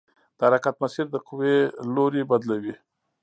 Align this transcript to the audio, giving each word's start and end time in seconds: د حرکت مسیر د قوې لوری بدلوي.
د 0.37 0.39
حرکت 0.47 0.75
مسیر 0.83 1.05
د 1.11 1.15
قوې 1.27 1.57
لوری 1.93 2.23
بدلوي. 2.29 2.75